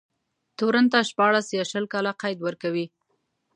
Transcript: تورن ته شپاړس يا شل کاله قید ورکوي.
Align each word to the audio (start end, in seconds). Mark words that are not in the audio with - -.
تورن 0.57 0.85
ته 0.91 0.99
شپاړس 1.09 1.47
يا 1.57 1.63
شل 1.71 1.85
کاله 1.93 2.11
قید 2.21 2.39
ورکوي. 2.43 2.85